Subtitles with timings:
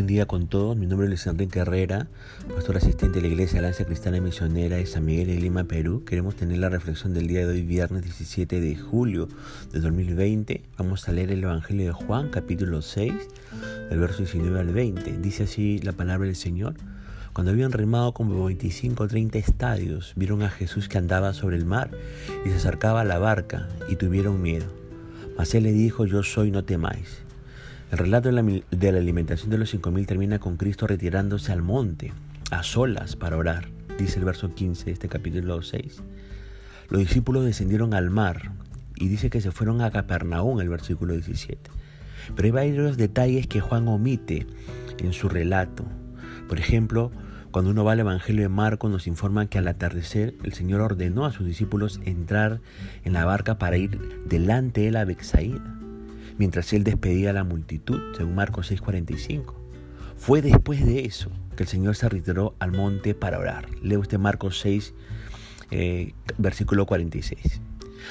[0.00, 2.08] Buen día con todos, mi nombre es Luis Enrique Herrera,
[2.54, 6.06] pastor asistente de la Iglesia Alianza Cristiana Misionera de San Miguel de Lima, Perú.
[6.06, 9.28] Queremos tener la reflexión del día de hoy, viernes 17 de julio
[9.70, 10.62] de 2020.
[10.78, 13.12] Vamos a leer el Evangelio de Juan, capítulo 6,
[13.90, 15.18] del verso 19 al 20.
[15.18, 16.76] Dice así la palabra del Señor.
[17.34, 21.66] Cuando habían remado como 25 o 30 estadios, vieron a Jesús que andaba sobre el
[21.66, 21.90] mar
[22.46, 24.64] y se acercaba a la barca y tuvieron miedo.
[25.36, 27.22] Mas él le dijo, yo soy, no temáis.
[27.90, 32.12] El relato de la, alimentación de los cinco mil termina con Cristo retirándose al monte,
[32.52, 33.66] a solas, para orar,
[33.98, 36.00] dice el verso 15 de este capítulo 6.
[36.88, 38.52] Los discípulos descendieron al mar
[38.94, 41.68] y dice que se fueron a Capernaum, el versículo 17.
[42.36, 44.46] Pero hay varios detalles que Juan omite
[44.98, 45.84] en su relato.
[46.48, 47.10] Por ejemplo,
[47.50, 51.26] cuando uno va al Evangelio de Marcos nos informa que al atardecer el Señor ordenó
[51.26, 52.60] a sus discípulos entrar
[53.02, 55.79] en la barca para ir delante de la Bexaída
[56.40, 59.54] mientras él despedía a la multitud, según Marcos 6:45.
[60.16, 63.68] Fue después de eso que el Señor se retiró al monte para orar.
[63.82, 64.94] Lee usted Marcos 6,
[65.70, 67.60] eh, versículo 46.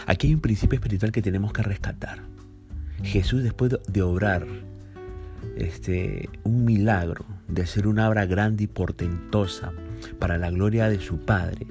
[0.05, 2.19] Aquí hay un principio espiritual que tenemos que rescatar.
[3.01, 4.45] Jesús después de obrar
[5.57, 9.71] este, un milagro, de hacer una obra grande y portentosa
[10.19, 11.65] para la gloria de su Padre,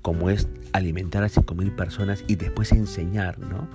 [0.00, 3.68] como es alimentar a cinco mil personas y después enseñar, ¿no?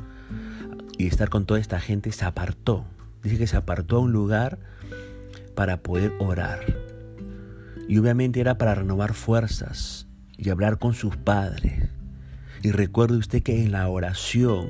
[1.00, 2.86] Y estar con toda esta gente, se apartó.
[3.23, 4.59] Dice que se apartó a un lugar
[5.55, 6.59] para poder orar.
[7.88, 11.89] Y obviamente era para renovar fuerzas y hablar con sus padres.
[12.61, 14.67] Y recuerde usted que en la oración,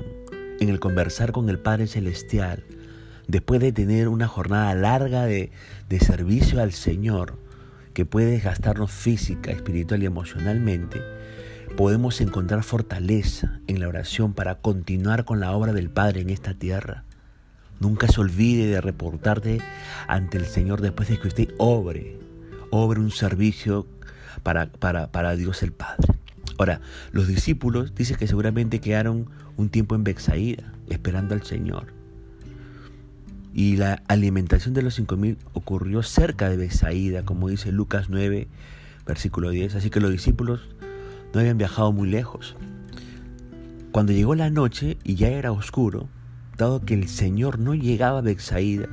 [0.60, 2.64] en el conversar con el Padre Celestial,
[3.26, 5.50] después de tener una jornada larga de,
[5.88, 7.40] de servicio al Señor,
[7.92, 11.00] que puede desgastarnos física, espiritual y emocionalmente,
[11.76, 16.54] podemos encontrar fortaleza en la oración para continuar con la obra del Padre en esta
[16.54, 17.04] tierra.
[17.78, 19.60] Nunca se olvide de reportarte
[20.06, 22.18] ante el Señor después de que usted obre,
[22.70, 23.86] obre un servicio
[24.42, 26.14] para, para, para Dios el Padre.
[26.58, 26.80] Ahora,
[27.12, 31.94] los discípulos dicen que seguramente quedaron un tiempo en Bexaída, esperando al Señor.
[33.54, 38.46] Y la alimentación de los cinco mil ocurrió cerca de Bexaída, como dice Lucas 9,
[39.06, 39.74] versículo 10.
[39.74, 40.68] Así que los discípulos
[41.32, 42.56] no habían viajado muy lejos.
[43.92, 46.08] Cuando llegó la noche y ya era oscuro,
[46.56, 48.88] dado que el Señor no llegaba a Bexaída,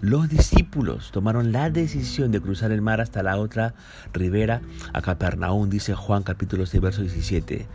[0.00, 3.74] los discípulos tomaron la decisión de cruzar el mar hasta la otra
[4.12, 4.60] ribera,
[4.92, 7.66] a Capernaum, dice Juan capítulo 6, verso 17,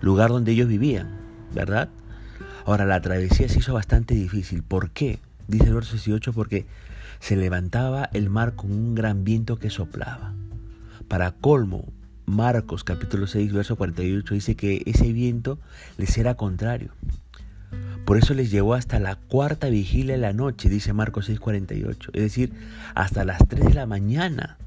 [0.00, 1.20] lugar donde ellos vivían,
[1.54, 1.88] ¿verdad?
[2.66, 4.62] Ahora, la travesía se hizo bastante difícil.
[4.62, 5.20] ¿Por qué?
[5.48, 6.66] Dice el verso 18, porque
[7.18, 10.34] se levantaba el mar con un gran viento que soplaba.
[11.08, 11.84] Para colmo,
[12.30, 15.58] Marcos capítulo 6, verso 48 dice que ese viento
[15.98, 16.92] les era contrario.
[18.06, 22.10] Por eso les llevó hasta la cuarta vigilia de la noche, dice Marcos 6, 48.
[22.14, 22.52] Es decir,
[22.94, 24.58] hasta las 3 de la mañana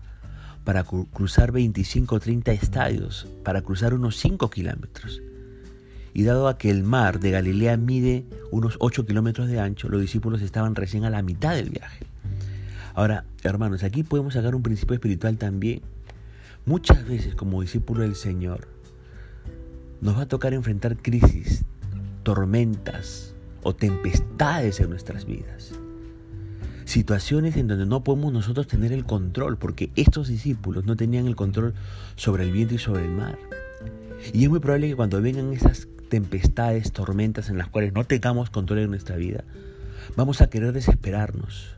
[0.65, 5.21] para cruzar 25 o 30 estadios, para cruzar unos 5 kilómetros.
[6.13, 10.01] Y dado a que el mar de Galilea mide unos 8 kilómetros de ancho, los
[10.01, 12.05] discípulos estaban recién a la mitad del viaje.
[12.93, 15.81] Ahora, hermanos, aquí podemos sacar un principio espiritual también.
[16.65, 18.69] Muchas veces como discípulo del Señor
[19.99, 21.65] nos va a tocar enfrentar crisis,
[22.23, 25.73] tormentas o tempestades en nuestras vidas.
[26.85, 31.35] Situaciones en donde no podemos nosotros tener el control, porque estos discípulos no tenían el
[31.35, 31.73] control
[32.15, 33.37] sobre el viento y sobre el mar.
[34.31, 38.49] Y es muy probable que cuando vengan esas tempestades, tormentas en las cuales no tengamos
[38.49, 39.43] control en nuestra vida,
[40.15, 41.75] vamos a querer desesperarnos,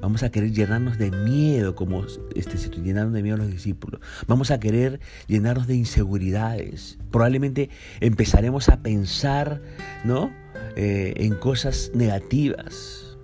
[0.00, 4.00] Vamos a querer llenarnos de miedo como este, se llenaron de miedo los discípulos.
[4.26, 6.98] Vamos a querer llenarnos de inseguridades.
[7.10, 7.68] Probablemente
[8.00, 9.60] empezaremos a pensar
[10.04, 10.32] ¿no?
[10.76, 13.18] Eh, en cosas negativas.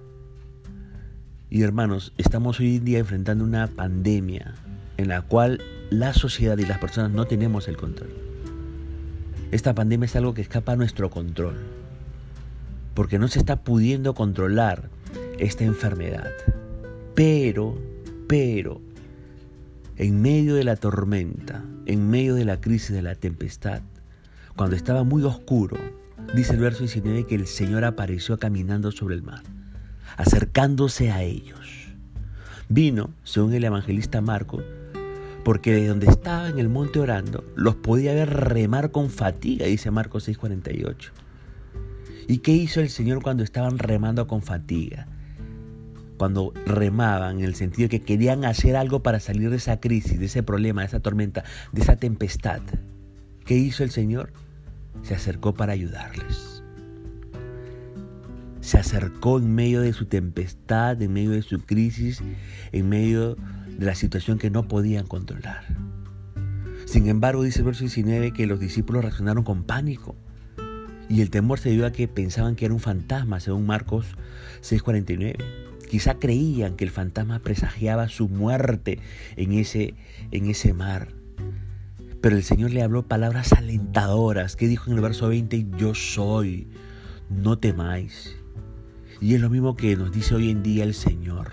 [1.48, 4.54] Y hermanos, estamos hoy en día enfrentando una pandemia
[4.96, 8.10] en la cual la sociedad y las personas no tenemos el control.
[9.52, 11.56] Esta pandemia es algo que escapa a nuestro control,
[12.94, 14.90] porque no se está pudiendo controlar
[15.38, 16.30] esta enfermedad.
[17.16, 17.74] Pero,
[18.28, 18.82] pero,
[19.96, 23.80] en medio de la tormenta, en medio de la crisis de la tempestad,
[24.54, 25.78] cuando estaba muy oscuro,
[26.34, 29.40] dice el verso 19 que el Señor apareció caminando sobre el mar,
[30.18, 31.88] acercándose a ellos.
[32.68, 34.62] Vino, según el evangelista Marco,
[35.42, 39.90] porque de donde estaba en el monte orando, los podía ver remar con fatiga, dice
[39.90, 41.12] Marcos 6:48.
[42.28, 45.08] ¿Y qué hizo el Señor cuando estaban remando con fatiga?
[46.16, 50.18] Cuando remaban, en el sentido de que querían hacer algo para salir de esa crisis,
[50.18, 52.60] de ese problema, de esa tormenta, de esa tempestad.
[53.44, 54.32] ¿Qué hizo el Señor?
[55.02, 56.62] Se acercó para ayudarles.
[58.66, 62.20] se acercó en medio de su tempestad, en medio de su crisis,
[62.72, 65.64] en medio de la situación que no podían controlar.
[66.84, 70.16] Sin embargo, dice el verso 19 que los discípulos reaccionaron con pánico.
[71.08, 74.06] Y el temor se dio a que pensaban que era un fantasma, según Marcos
[74.62, 75.65] 6:49.
[75.88, 78.98] Quizá creían que el fantasma presagiaba su muerte
[79.36, 79.94] en ese,
[80.30, 81.08] en ese mar.
[82.20, 86.66] Pero el Señor le habló palabras alentadoras, que dijo en el verso 20, yo soy,
[87.30, 88.36] no temáis.
[89.20, 91.52] Y es lo mismo que nos dice hoy en día el Señor.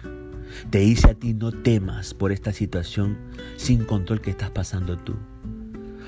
[0.70, 3.18] Te dice a ti, no temas por esta situación
[3.56, 5.16] sin control que estás pasando tú.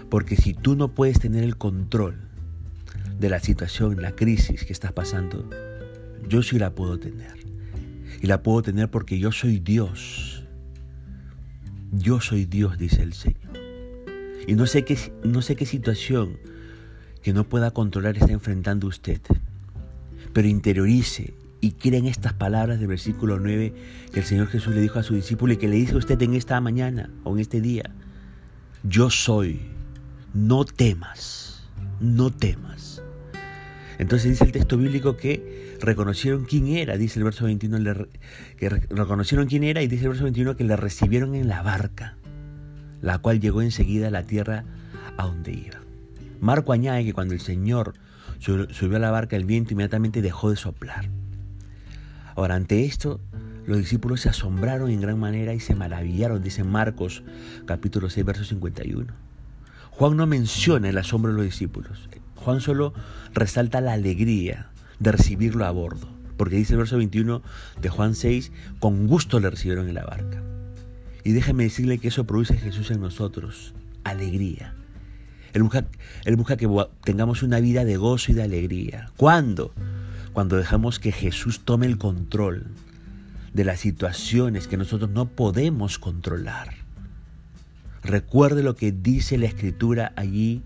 [0.09, 2.29] Porque si tú no puedes tener el control
[3.19, 5.49] de la situación, la crisis que estás pasando,
[6.27, 7.44] yo sí la puedo tener.
[8.25, 10.43] Y la puedo tener porque yo soy Dios.
[11.91, 13.53] Yo soy Dios, dice el Señor.
[14.47, 16.39] Y no sé qué, no sé qué situación
[17.21, 19.21] que no pueda controlar está enfrentando usted.
[20.33, 23.75] Pero interiorice y crea en estas palabras del versículo 9
[24.11, 26.19] que el Señor Jesús le dijo a su discípulo y que le dice a usted
[26.23, 27.91] en esta mañana o en este día.
[28.81, 29.59] Yo soy,
[30.33, 31.63] no temas,
[31.99, 32.74] no temas.
[33.97, 38.07] Entonces dice el texto bíblico que reconocieron quién era, dice el verso 21,
[38.57, 42.17] que reconocieron quién era y dice el verso 21 que le recibieron en la barca,
[43.01, 44.65] la cual llegó enseguida a la tierra
[45.17, 45.79] a donde iba.
[46.41, 47.93] Marco añade que cuando el Señor
[48.39, 51.09] subió a la barca, el viento inmediatamente dejó de soplar.
[52.35, 53.21] Ahora, ante esto,
[53.65, 57.23] los discípulos se asombraron en gran manera y se maravillaron, dice Marcos
[57.65, 59.13] capítulo 6, verso 51.
[59.91, 62.09] Juan no menciona el asombro de los discípulos.
[62.45, 62.93] Juan solo
[63.33, 64.69] resalta la alegría
[64.99, 66.07] de recibirlo a bordo,
[66.37, 67.41] porque dice el verso 21
[67.81, 70.43] de Juan 6, con gusto le recibieron en la barca.
[71.23, 74.75] Y déjeme decirle que eso produce Jesús en nosotros, alegría.
[75.53, 75.87] Él busca,
[76.23, 76.69] él busca que
[77.03, 79.09] tengamos una vida de gozo y de alegría.
[79.17, 79.73] ¿Cuándo?
[80.31, 82.67] Cuando dejamos que Jesús tome el control
[83.55, 86.75] de las situaciones que nosotros no podemos controlar.
[88.03, 90.61] Recuerde lo que dice la escritura allí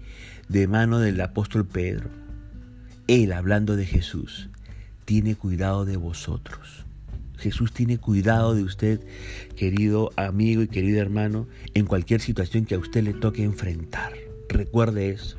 [0.49, 2.09] de mano del apóstol Pedro.
[3.07, 4.49] Él, hablando de Jesús,
[5.05, 6.85] tiene cuidado de vosotros.
[7.37, 8.99] Jesús tiene cuidado de usted,
[9.55, 14.13] querido amigo y querido hermano, en cualquier situación que a usted le toque enfrentar.
[14.49, 15.37] Recuerde eso.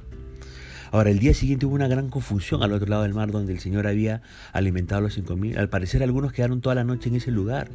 [0.92, 3.60] Ahora, el día siguiente hubo una gran confusión al otro lado del mar donde el
[3.60, 4.22] Señor había
[4.52, 5.58] alimentado a los cinco mil.
[5.58, 7.70] Al parecer algunos quedaron toda la noche en ese lugar.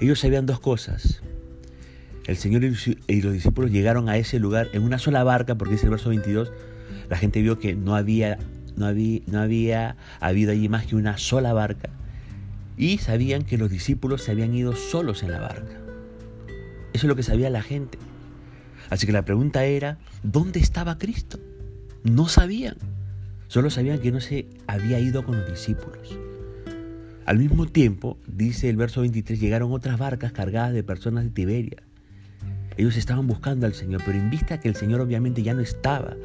[0.00, 1.22] Ellos sabían dos cosas.
[2.30, 5.86] El Señor y los discípulos llegaron a ese lugar en una sola barca, porque dice
[5.86, 6.52] el verso 22,
[7.08, 8.38] la gente vio que no había,
[8.76, 11.90] no había, no había habido allí más que una sola barca.
[12.76, 15.76] Y sabían que los discípulos se habían ido solos en la barca.
[16.92, 17.98] Eso es lo que sabía la gente.
[18.90, 21.40] Así que la pregunta era, ¿dónde estaba Cristo?
[22.04, 22.76] No sabían.
[23.48, 26.16] Solo sabían que no se había ido con los discípulos.
[27.26, 31.89] Al mismo tiempo, dice el verso 23, llegaron otras barcas cargadas de personas de Tiberia
[32.80, 36.16] ellos estaban buscando al Señor, pero en vista que el Señor obviamente ya no estaba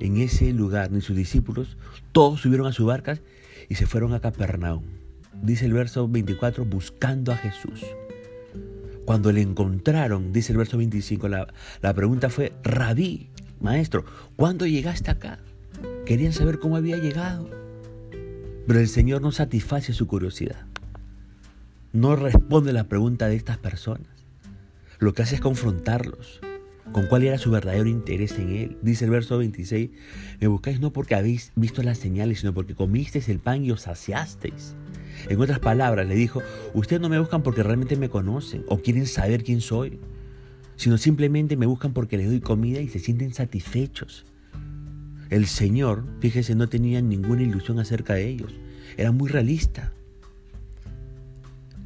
[0.00, 1.78] en ese lugar, ni sus discípulos,
[2.12, 3.22] todos subieron a sus barcas
[3.70, 4.84] y se fueron a Capernaum.
[5.42, 7.86] Dice el verso 24, buscando a Jesús.
[9.06, 11.46] Cuando le encontraron, dice el verso 25, la,
[11.80, 13.30] la pregunta fue, Rabí,
[13.62, 14.04] maestro,
[14.36, 15.38] ¿cuándo llegaste acá?
[16.04, 17.48] Querían saber cómo había llegado.
[18.66, 20.66] Pero el Señor no satisface su curiosidad.
[21.94, 24.23] No responde la pregunta de estas personas
[24.98, 26.40] lo que hace es confrontarlos
[26.92, 28.78] con cuál era su verdadero interés en él.
[28.82, 29.90] Dice el verso 26,
[30.40, 33.82] me buscáis no porque habéis visto las señales, sino porque comisteis el pan y os
[33.82, 34.76] saciasteis.
[35.28, 36.42] En otras palabras, le dijo,
[36.74, 39.98] ustedes no me buscan porque realmente me conocen o quieren saber quién soy,
[40.76, 44.26] sino simplemente me buscan porque les doy comida y se sienten satisfechos.
[45.30, 48.54] El Señor, fíjese, no tenía ninguna ilusión acerca de ellos.
[48.96, 49.92] Era muy realista.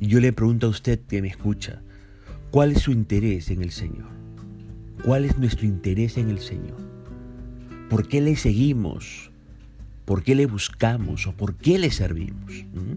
[0.00, 1.82] Yo le pregunto a usted que me escucha,
[2.50, 4.08] ¿Cuál es su interés en el Señor?
[5.04, 6.78] ¿Cuál es nuestro interés en el Señor?
[7.90, 9.30] ¿Por qué le seguimos?
[10.06, 11.26] ¿Por qué le buscamos?
[11.26, 12.64] ¿O por qué le servimos?
[12.72, 12.94] ¿Mm?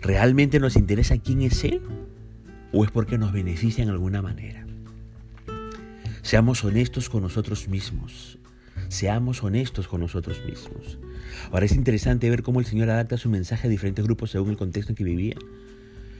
[0.00, 1.82] ¿Realmente nos interesa quién es Él?
[2.72, 4.66] ¿O es porque nos beneficia en alguna manera?
[6.22, 8.38] Seamos honestos con nosotros mismos.
[8.88, 10.98] Seamos honestos con nosotros mismos.
[11.50, 14.56] Ahora es interesante ver cómo el Señor adapta su mensaje a diferentes grupos según el
[14.56, 15.36] contexto en que vivía.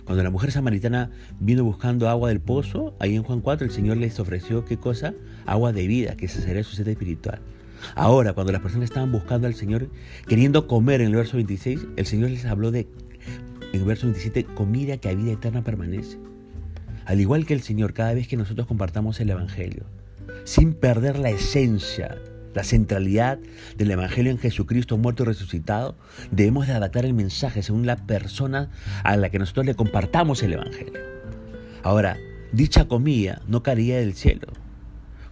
[0.06, 1.10] Cuando la mujer samaritana
[1.40, 5.14] vino buscando agua del pozo, ahí en Juan 4 el Señor les ofreció qué cosa?
[5.46, 7.40] Agua de vida, que se sería su sed espiritual.
[7.96, 9.90] Ahora, cuando las personas estaban buscando al Señor,
[10.28, 12.86] queriendo comer en el verso 26, el Señor les habló de,
[13.72, 16.18] en el verso 27, comida que a vida eterna permanece.
[17.04, 19.86] Al igual que el Señor, cada vez que nosotros compartamos el Evangelio,
[20.44, 22.16] sin perder la esencia
[22.56, 23.38] la centralidad
[23.76, 25.94] del Evangelio en Jesucristo muerto y resucitado,
[26.30, 28.70] debemos de adaptar el mensaje según la persona
[29.04, 30.98] a la que nosotros le compartamos el Evangelio.
[31.82, 32.16] Ahora,
[32.52, 34.48] dicha comida no caería del cielo,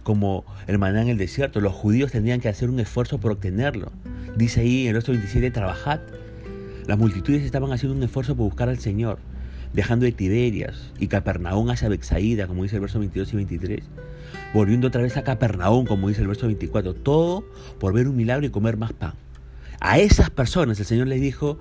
[0.03, 1.61] como el maná en el desierto.
[1.61, 3.91] Los judíos tendrían que hacer un esfuerzo por obtenerlo.
[4.37, 6.01] Dice ahí en el verso 27, trabajad.
[6.85, 9.17] Las multitudes estaban haciendo un esfuerzo por buscar al Señor,
[9.73, 13.83] dejando de Tiberias y Capernaum hacia Bexaída, como dice el verso 22 y 23,
[14.53, 17.43] volviendo otra vez a Capernaum, como dice el verso 24, todo
[17.79, 19.13] por ver un milagro y comer más pan.
[19.79, 21.59] A esas personas el Señor les dijo,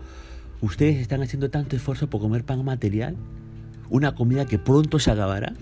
[0.61, 3.17] ustedes están haciendo tanto esfuerzo por comer pan material,
[3.91, 5.55] una comida que pronto se acabará.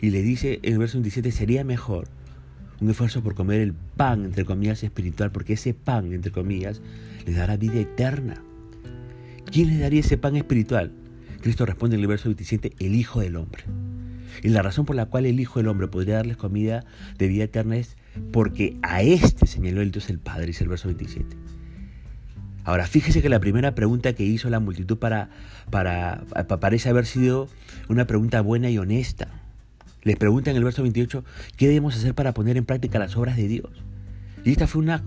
[0.00, 2.08] Y le dice en el verso 27, sería mejor
[2.80, 6.82] un esfuerzo por comer el pan, entre comillas, espiritual, porque ese pan, entre comillas,
[7.24, 8.42] les dará vida eterna.
[9.50, 10.92] ¿Quién les daría ese pan espiritual?
[11.40, 13.64] Cristo responde en el verso 27, el Hijo del Hombre.
[14.42, 16.84] Y la razón por la cual el Hijo del Hombre podría darles comida
[17.18, 17.96] de vida eterna es
[18.32, 21.36] porque a este señaló el Dios el Padre, dice el verso 27.
[22.64, 25.30] Ahora, fíjese que la primera pregunta que hizo la multitud para,
[25.70, 26.24] para,
[26.60, 27.48] parece haber sido
[27.88, 29.28] una pregunta buena y honesta.
[30.02, 31.24] Les pregunta en el verso 28,
[31.56, 33.70] ¿qué debemos hacer para poner en práctica las obras de Dios?
[34.44, 35.04] Y esta fue una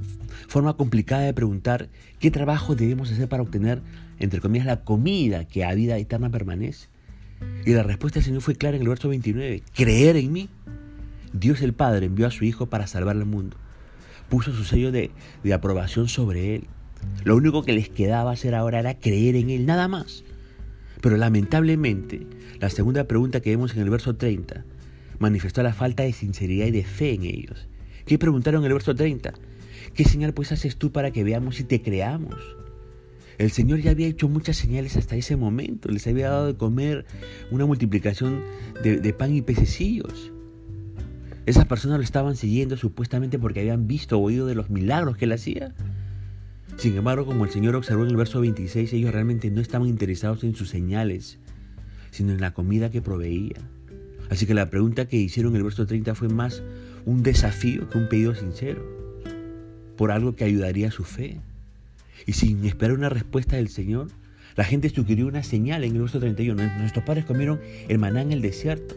[0.47, 3.81] forma complicada de preguntar qué trabajo debemos hacer para obtener,
[4.19, 6.88] entre comillas, la comida que a vida eterna permanece.
[7.65, 10.50] Y la respuesta del Señor fue clara en el verso 29, creer en mí.
[11.34, 13.58] Dios el Padre envió a su Hijo para salvar al mundo.
[14.29, 15.12] Puso su sello de,
[15.43, 16.67] de aprobación sobre él.
[17.24, 20.24] Lo único que les quedaba hacer ahora era creer en él, nada más.
[21.01, 22.27] Pero lamentablemente,
[22.60, 24.65] la segunda pregunta que vemos en el verso 30
[25.17, 27.67] manifestó la falta de sinceridad y de fe en ellos.
[28.05, 29.34] ¿Qué preguntaron en el verso 30?
[29.93, 32.36] ¿Qué señal pues haces tú para que veamos y te creamos?
[33.39, 35.88] El Señor ya había hecho muchas señales hasta ese momento.
[35.88, 37.05] Les había dado de comer
[37.51, 38.43] una multiplicación
[38.84, 40.34] de, pan y pececillos.
[41.46, 45.24] Esas personas lo estaban siguiendo supuestamente porque habían visto o oído de los milagros que
[45.24, 45.74] él hacía.
[46.75, 50.43] Sin embargo, como el Señor observó en el verso 26, ellos realmente no estaban interesados
[50.43, 51.39] en sus señales,
[52.12, 53.55] sino en la comida que proveía.
[54.29, 56.62] Así que la pregunta que hicieron en el verso 30 fue más
[57.05, 58.86] un desafío que un pedido sincero,
[59.96, 61.39] por algo que ayudaría a su fe.
[62.25, 64.07] Y sin esperar una respuesta del Señor,
[64.55, 66.77] la gente sugirió una señal en el verso 31.
[66.79, 68.95] Nuestros padres comieron el maná en el desierto,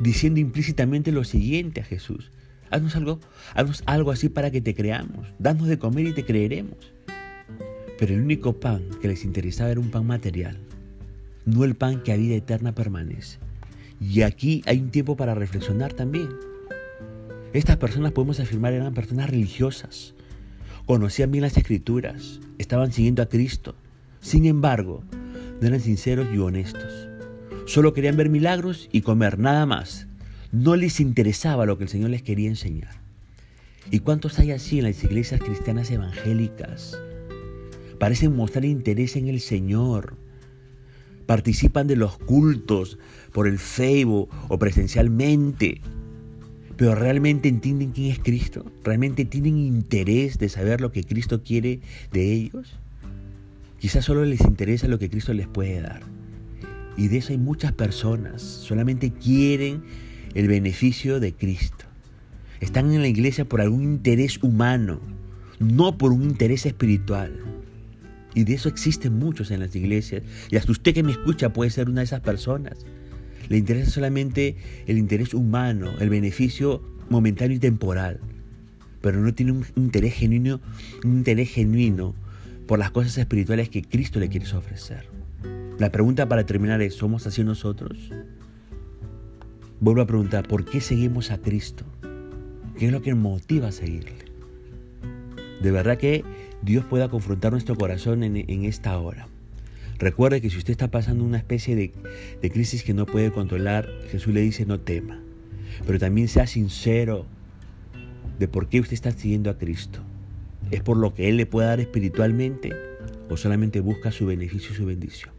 [0.00, 2.30] diciendo implícitamente lo siguiente a Jesús.
[2.70, 3.20] Haznos algo,
[3.54, 5.28] haznos algo así para que te creamos.
[5.38, 6.76] Danos de comer y te creeremos.
[7.98, 10.58] Pero el único pan que les interesaba era un pan material,
[11.44, 13.38] no el pan que a vida eterna permanece.
[14.00, 16.28] Y aquí hay un tiempo para reflexionar también.
[17.52, 20.14] Estas personas podemos afirmar eran personas religiosas,
[20.86, 23.74] conocían bien las escrituras, estaban siguiendo a Cristo.
[24.20, 25.02] Sin embargo,
[25.60, 27.08] no eran sinceros y honestos.
[27.66, 30.06] Solo querían ver milagros y comer nada más.
[30.50, 33.00] No les interesaba lo que el Señor les quería enseñar.
[33.90, 36.98] ¿Y cuántos hay así en las iglesias cristianas evangélicas?
[37.98, 40.16] Parecen mostrar interés en el Señor,
[41.26, 42.98] participan de los cultos
[43.32, 45.80] por el Facebook o presencialmente,
[46.82, 51.78] pero realmente entienden quién es Cristo, realmente tienen interés de saber lo que Cristo quiere
[52.10, 52.76] de ellos.
[53.78, 56.00] Quizás solo les interesa lo que Cristo les puede dar.
[56.96, 59.84] Y de eso hay muchas personas, solamente quieren
[60.34, 61.84] el beneficio de Cristo.
[62.58, 64.98] Están en la iglesia por algún interés humano,
[65.60, 67.32] no por un interés espiritual.
[68.34, 70.24] Y de eso existen muchos en las iglesias.
[70.50, 72.84] Y hasta usted que me escucha puede ser una de esas personas.
[73.48, 74.56] Le interesa solamente
[74.86, 78.20] el interés humano, el beneficio momentáneo y temporal.
[79.00, 80.60] Pero no tiene un interés genuino,
[81.04, 82.14] un interés genuino
[82.66, 85.06] por las cosas espirituales que Cristo le quiere ofrecer.
[85.78, 88.10] La pregunta para terminar es, ¿somos así nosotros?
[89.80, 91.84] Vuelvo a preguntar, ¿por qué seguimos a Cristo?
[92.78, 94.14] ¿Qué es lo que nos motiva a seguirle?
[95.60, 96.24] De verdad que
[96.62, 99.28] Dios pueda confrontar nuestro corazón en, esta hora.
[99.98, 101.92] Recuerde que si usted está pasando una especie de,
[102.40, 105.20] de crisis que no puede controlar, Jesús le dice no tema.
[105.86, 107.26] Pero también sea sincero
[108.38, 110.00] de por qué usted está siguiendo a Cristo.
[110.70, 112.72] ¿Es por lo que Él le puede dar espiritualmente
[113.28, 115.32] o solamente busca su beneficio y su bendición?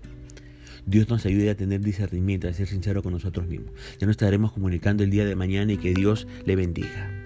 [0.86, 3.72] Dios nos ayude a tener discernimiento, a ser sincero con nosotros mismos.
[4.00, 7.23] Ya nos estaremos comunicando el día de mañana y que Dios le bendiga.